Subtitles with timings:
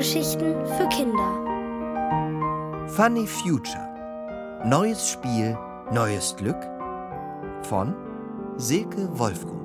[0.00, 1.28] Hörgeschichten für Kinder.
[2.88, 4.62] Funny Future.
[4.64, 5.58] Neues Spiel,
[5.92, 6.56] neues Glück.
[7.64, 7.94] Von
[8.56, 9.60] Silke Wolfrum.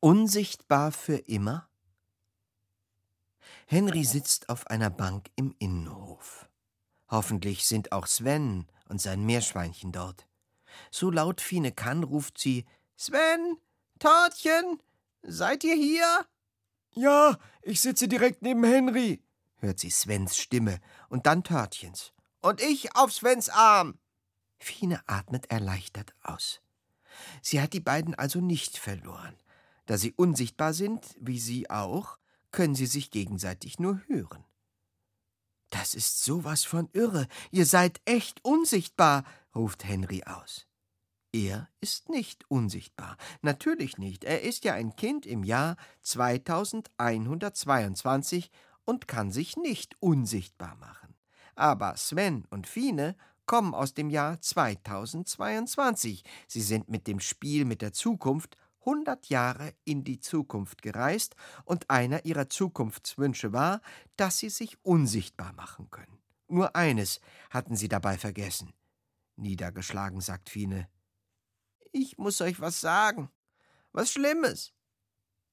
[0.00, 1.68] Unsichtbar für immer?
[3.66, 6.49] Henry sitzt auf einer Bank im Innenhof.
[7.10, 10.26] Hoffentlich sind auch Sven und sein Meerschweinchen dort.
[10.90, 12.64] So laut Fine kann, ruft sie
[12.96, 13.56] Sven,
[13.98, 14.80] Tortchen,
[15.22, 16.26] seid ihr hier?
[16.92, 19.22] Ja, ich sitze direkt neben Henry,
[19.56, 22.12] hört sie Svens Stimme und dann Törtchens.
[22.40, 23.98] Und ich auf Svens Arm.
[24.58, 26.60] Fine atmet erleichtert aus.
[27.42, 29.36] Sie hat die beiden also nicht verloren.
[29.86, 32.18] Da sie unsichtbar sind, wie sie auch,
[32.50, 34.44] können sie sich gegenseitig nur hören.
[35.70, 37.28] Das ist sowas von irre.
[37.50, 40.66] Ihr seid echt unsichtbar, ruft Henry aus.
[41.32, 43.16] Er ist nicht unsichtbar.
[43.40, 44.24] Natürlich nicht.
[44.24, 48.50] Er ist ja ein Kind im Jahr 2122
[48.84, 51.14] und kann sich nicht unsichtbar machen.
[51.54, 53.14] Aber Sven und Fine
[53.46, 56.24] kommen aus dem Jahr 2022.
[56.48, 58.56] Sie sind mit dem Spiel mit der Zukunft
[58.90, 63.82] 100 Jahre in die Zukunft gereist und einer ihrer Zukunftswünsche war,
[64.16, 66.18] dass sie sich unsichtbar machen können.
[66.48, 68.72] Nur eines hatten sie dabei vergessen.
[69.36, 70.88] Niedergeschlagen sagt Fine.
[71.92, 73.30] Ich muss euch was sagen.
[73.92, 74.72] Was Schlimmes.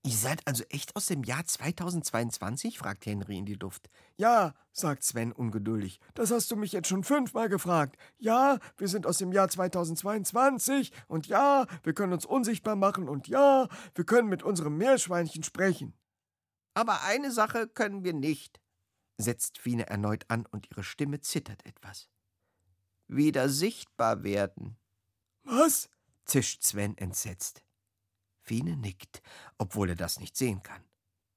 [0.07, 2.77] Ihr seid also echt aus dem Jahr 2022?
[2.77, 3.89] fragt Henry in die Luft.
[4.15, 5.99] Ja, sagt Sven ungeduldig.
[6.13, 7.97] Das hast du mich jetzt schon fünfmal gefragt.
[8.17, 13.27] Ja, wir sind aus dem Jahr 2022 und ja, wir können uns unsichtbar machen und
[13.27, 15.93] ja, wir können mit unserem Meerschweinchen sprechen.
[16.73, 18.61] Aber eine Sache können wir nicht,
[19.17, 22.07] setzt Fine erneut an und ihre Stimme zittert etwas.
[23.09, 24.77] Wieder sichtbar werden.
[25.43, 25.89] Was?
[26.23, 27.66] zischt Sven entsetzt.
[28.47, 29.21] Fine nickt,
[29.57, 30.81] obwohl er das nicht sehen kann.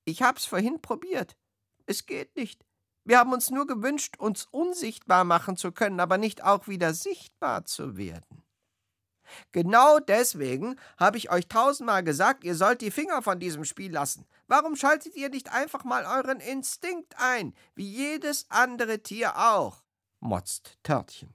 [0.04, 1.36] Ich hab's vorhin probiert.
[1.86, 2.64] Es geht nicht.
[3.04, 7.64] Wir haben uns nur gewünscht, uns unsichtbar machen zu können, aber nicht auch wieder sichtbar
[7.64, 8.44] zu werden.
[9.52, 14.26] Genau deswegen habe ich euch tausendmal gesagt, ihr sollt die Finger von diesem Spiel lassen.
[14.46, 19.82] Warum schaltet ihr nicht einfach mal euren Instinkt ein, wie jedes andere Tier auch?
[20.20, 21.34] motzt Törtchen.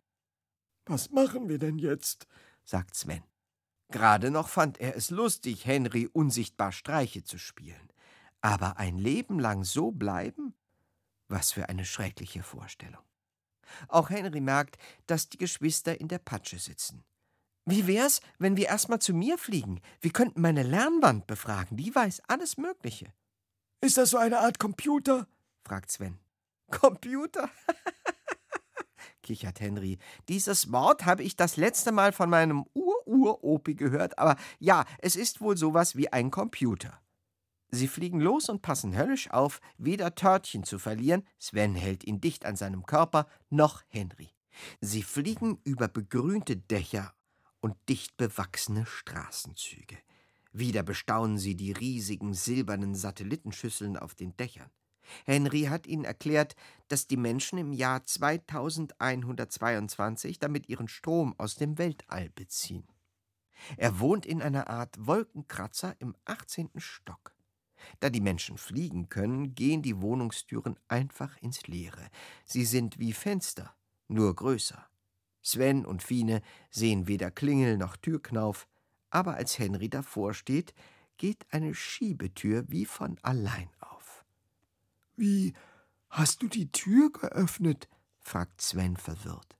[0.86, 2.28] Was machen wir denn jetzt?
[2.64, 3.24] sagt Sven.
[3.90, 7.90] Gerade noch fand er es lustig, Henry unsichtbar Streiche zu spielen.
[8.42, 10.54] Aber ein Leben lang so bleiben?
[11.28, 13.02] Was für eine schreckliche Vorstellung.
[13.88, 17.04] Auch Henry merkt, dass die Geschwister in der Patsche sitzen.
[17.66, 19.82] Wie wär's, wenn wir erstmal zu mir fliegen?
[20.00, 23.12] Wir könnten meine Lernwand befragen, die weiß alles Mögliche.
[23.82, 25.28] Ist das so eine Art Computer?
[25.64, 26.20] fragt Sven.
[26.70, 27.50] Computer?
[29.24, 29.98] kichert Henry.
[30.30, 32.66] Dieses Wort habe ich das letzte Mal von meinem
[33.06, 37.00] Ur-Ur-Opi gehört, aber ja, es ist wohl sowas wie ein Computer.
[37.70, 42.46] Sie fliegen los und passen höllisch auf, weder Törtchen zu verlieren, Sven hält ihn dicht
[42.46, 44.30] an seinem Körper, noch Henry.
[44.80, 47.14] Sie fliegen über begrünte Dächer
[47.60, 49.98] und dicht bewachsene Straßenzüge.
[50.54, 54.72] Wieder bestaunen sie die riesigen silbernen Satellitenschüsseln auf den Dächern.
[55.26, 56.56] Henry hat ihnen erklärt,
[56.88, 62.88] dass die Menschen im Jahr 2122 damit ihren Strom aus dem Weltall beziehen.
[63.78, 66.72] Er wohnt in einer Art Wolkenkratzer im 18.
[66.78, 67.34] Stock.
[68.00, 72.10] Da die Menschen fliegen können, gehen die Wohnungstüren einfach ins Leere.
[72.46, 73.76] Sie sind wie Fenster,
[74.08, 74.88] nur größer.
[75.42, 78.68] Sven und Fine sehen weder Klingel noch Türknauf,
[79.12, 80.74] aber als Henry davor steht,
[81.18, 84.26] geht eine Schiebetür wie von allein auf.
[85.16, 85.54] Wie
[86.10, 87.88] hast du die Tür geöffnet?
[88.20, 89.56] fragt Sven verwirrt.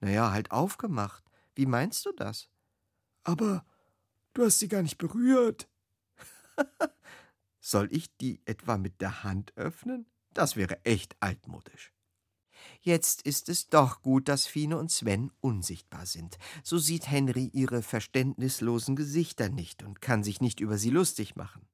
[0.00, 1.24] Na ja, halt aufgemacht.
[1.54, 2.50] Wie meinst du das?
[3.26, 3.64] Aber
[4.34, 5.68] du hast sie gar nicht berührt.
[7.60, 10.06] Soll ich die etwa mit der Hand öffnen?
[10.32, 11.92] Das wäre echt altmodisch.
[12.80, 16.38] Jetzt ist es doch gut, dass Fine und Sven unsichtbar sind.
[16.62, 21.66] So sieht Henry ihre verständnislosen Gesichter nicht und kann sich nicht über sie lustig machen.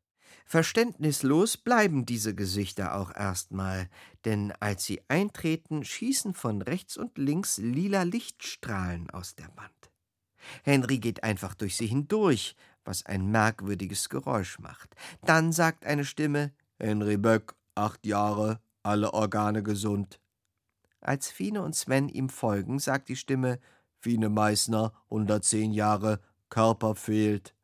[0.47, 3.91] Verständnislos bleiben diese Gesichter auch erstmal,
[4.25, 9.82] denn als sie eintreten, schießen von rechts und links lila Lichtstrahlen aus der Wand.
[10.65, 14.95] Henry geht einfach durch sie hindurch, was ein merkwürdiges Geräusch macht.
[15.25, 20.21] Dann sagt eine Stimme: Henry Böck, acht Jahre, alle Organe gesund.
[21.01, 23.61] Als Fine und Sven ihm folgen, sagt die Stimme:
[23.99, 27.55] Fine Meißner, 110 Jahre, Körper fehlt.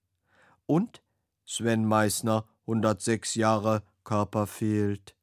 [0.67, 1.03] Und
[1.45, 5.17] Sven Meißner, 106 Jahre, Körper fehlt.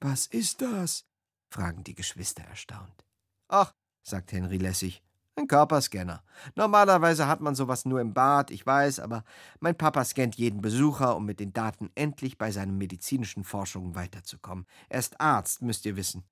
[0.00, 1.06] Was ist das?
[1.48, 3.04] fragen die Geschwister erstaunt.
[3.48, 5.02] Ach, sagt Henry lässig,
[5.36, 6.22] ein Körperscanner.
[6.54, 9.24] Normalerweise hat man sowas nur im Bad, ich weiß, aber
[9.60, 14.66] mein Papa scannt jeden Besucher, um mit den Daten endlich bei seinen medizinischen Forschungen weiterzukommen.
[14.88, 16.24] Er ist Arzt, müsst ihr wissen.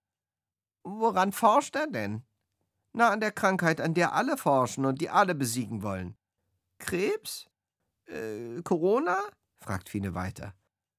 [0.84, 2.22] Woran forscht er denn?
[2.92, 6.16] Na, an der Krankheit, an der alle forschen und die alle besiegen wollen.
[6.78, 7.46] Krebs?
[8.06, 9.18] Äh, Corona?
[9.60, 10.54] fragt Fine weiter.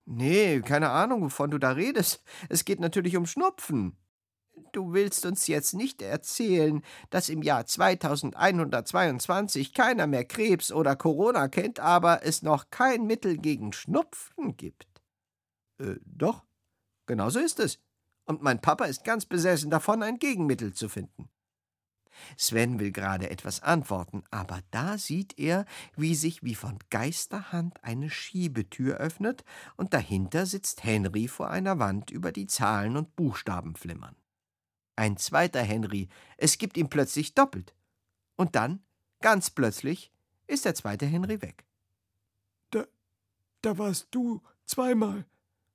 [0.05, 2.23] Nee, keine Ahnung, wovon du da redest.
[2.49, 3.97] Es geht natürlich um Schnupfen.
[4.71, 11.47] Du willst uns jetzt nicht erzählen, dass im Jahr 2122 keiner mehr Krebs oder Corona
[11.47, 14.87] kennt, aber es noch kein Mittel gegen Schnupfen gibt.
[15.79, 16.43] Äh, doch,
[17.05, 17.79] genau so ist es.
[18.25, 21.29] Und mein Papa ist ganz besessen davon, ein Gegenmittel zu finden.
[22.37, 25.65] Sven will gerade etwas antworten, aber da sieht er,
[25.95, 29.43] wie sich wie von Geisterhand eine Schiebetür öffnet,
[29.75, 34.15] und dahinter sitzt Henry vor einer Wand, über die Zahlen und Buchstaben flimmern.
[34.95, 36.07] Ein zweiter Henry.
[36.37, 37.73] Es gibt ihn plötzlich doppelt.
[38.35, 38.81] Und dann,
[39.21, 40.11] ganz plötzlich,
[40.47, 41.65] ist der zweite Henry weg.
[42.71, 42.85] Da,
[43.61, 45.25] da warst du zweimal,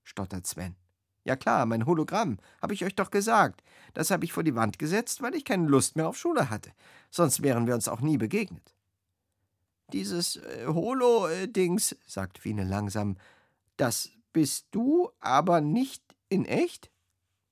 [0.02, 0.76] stottert Sven.
[1.24, 3.62] Ja klar, mein Hologramm, habe ich euch doch gesagt.
[3.92, 6.72] Das habe ich vor die Wand gesetzt, weil ich keine Lust mehr auf Schule hatte.
[7.10, 8.74] Sonst wären wir uns auch nie begegnet.
[9.92, 13.16] Dieses äh, Holo-Dings, sagt Fine langsam,
[13.76, 16.90] das bist du, aber nicht in echt?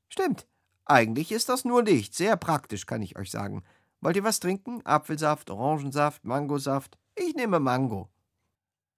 [0.08, 0.46] Stimmt,
[0.88, 3.62] eigentlich ist das nur Licht, sehr praktisch, kann ich euch sagen.
[4.00, 4.84] Wollt ihr was trinken?
[4.84, 6.98] Apfelsaft, Orangensaft, Mangosaft?
[7.14, 8.08] Ich nehme Mango.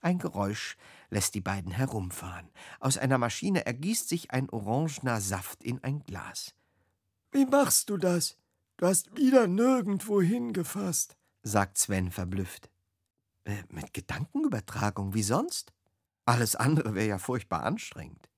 [0.01, 0.77] Ein Geräusch
[1.11, 2.49] lässt die beiden herumfahren.
[2.79, 6.55] Aus einer Maschine ergießt sich ein orangener Saft in ein Glas.
[7.33, 8.39] Wie machst du das?
[8.77, 12.71] Du hast wieder nirgendwo hingefasst, sagt Sven verblüfft.
[13.45, 15.73] Äh, mit Gedankenübertragung, wie sonst?
[16.25, 18.31] Alles andere wäre ja furchtbar anstrengend.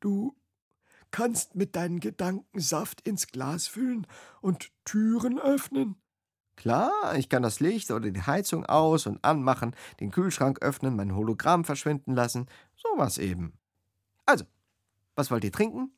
[0.00, 0.36] Du
[1.10, 4.06] kannst mit deinen Gedanken Saft ins Glas füllen
[4.40, 5.96] und Türen öffnen?
[6.56, 11.14] Klar, ich kann das Licht oder die Heizung aus und anmachen, den Kühlschrank öffnen, mein
[11.14, 12.46] Hologramm verschwinden lassen,
[12.76, 13.54] sowas eben.
[14.26, 14.44] Also,
[15.14, 15.92] was wollt ihr trinken?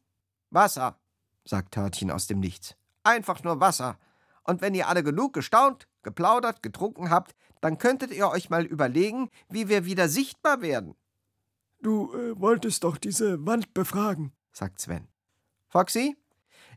[0.51, 1.01] Wasser,
[1.45, 2.77] sagt Törtchen aus dem Nichts.
[3.03, 3.99] Einfach nur Wasser.
[4.45, 9.31] Und wenn ihr alle genug gestaunt, geplaudert, getrunken habt, dann könntet ihr euch mal überlegen,
[9.49, 10.95] wie wir wieder sichtbar werden.
[11.81, 15.09] Du äh, wolltest doch diese Wand befragen sagt Sven.
[15.69, 16.17] Foxy,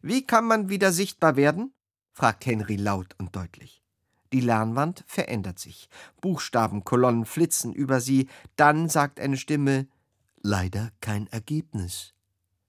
[0.01, 1.73] wie kann man wieder sichtbar werden?
[2.11, 3.83] fragt Henry laut und deutlich.
[4.31, 5.89] Die Lernwand verändert sich.
[6.21, 8.27] Buchstabenkolonnen flitzen über sie.
[8.55, 9.87] Dann sagt eine Stimme:
[10.41, 12.13] Leider kein Ergebnis.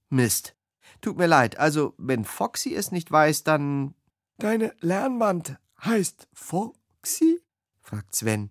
[0.09, 0.55] Mist.
[1.01, 1.59] Tut mir leid.
[1.59, 3.95] Also, wenn Foxy es nicht weiß, dann.
[4.39, 7.43] Deine Lernwand heißt Foxy?
[7.81, 8.51] fragt Sven.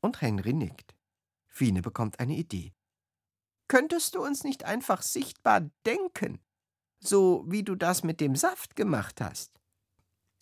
[0.00, 0.94] Und Henry nickt.
[1.46, 2.75] Fine bekommt eine Idee.
[3.68, 6.40] Könntest du uns nicht einfach sichtbar denken,
[7.00, 9.50] so wie du das mit dem Saft gemacht hast?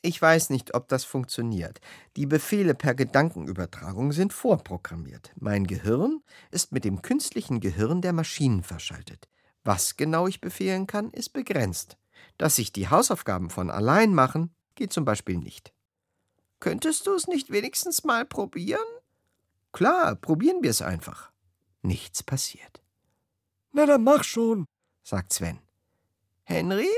[0.02, 1.80] Ich weiß nicht, ob das funktioniert.
[2.16, 5.32] Die Befehle per Gedankenübertragung sind vorprogrammiert.
[5.36, 9.28] Mein Gehirn ist mit dem künstlichen Gehirn der Maschinen verschaltet.
[9.62, 11.96] Was genau ich befehlen kann, ist begrenzt.
[12.36, 15.72] Dass sich die Hausaufgaben von allein machen, geht zum Beispiel nicht.
[16.60, 18.84] Könntest du es nicht wenigstens mal probieren?
[19.72, 21.32] Klar, probieren wir es einfach.
[21.80, 22.83] Nichts passiert.
[23.76, 24.66] Na, dann mach schon,
[25.02, 25.58] sagt Sven.
[26.44, 26.88] Henry?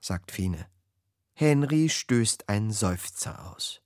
[0.00, 0.66] sagt Fine.
[1.32, 3.80] Henry stößt einen Seufzer aus.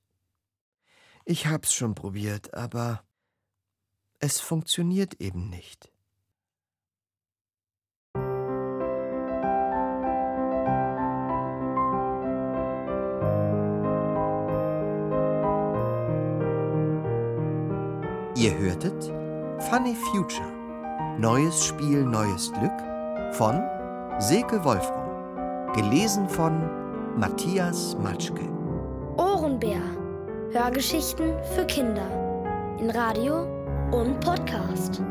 [1.26, 3.04] Ich hab's schon probiert, aber
[4.18, 5.92] es funktioniert eben nicht.
[18.34, 19.04] Ihr hörtet
[19.68, 20.57] Funny Future
[21.18, 23.60] Neues Spiel, neues Glück von
[24.20, 25.72] Silke Wolfram.
[25.74, 26.62] Gelesen von
[27.16, 28.48] Matthias Matschke.
[29.16, 29.80] Ohrenbär.
[30.52, 32.06] Hörgeschichten für Kinder.
[32.78, 33.48] In Radio
[33.90, 35.02] und Podcast.